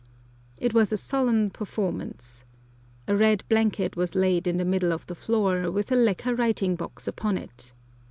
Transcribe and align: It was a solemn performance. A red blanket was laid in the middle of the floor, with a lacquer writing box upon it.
It 0.57 0.73
was 0.73 0.91
a 0.91 0.97
solemn 0.97 1.51
performance. 1.51 2.43
A 3.07 3.15
red 3.15 3.43
blanket 3.49 3.95
was 3.95 4.15
laid 4.15 4.47
in 4.47 4.57
the 4.57 4.65
middle 4.65 4.91
of 4.91 5.05
the 5.05 5.13
floor, 5.13 5.69
with 5.69 5.91
a 5.91 5.95
lacquer 5.95 6.33
writing 6.33 6.75
box 6.75 7.07
upon 7.07 7.37
it. 7.37 7.71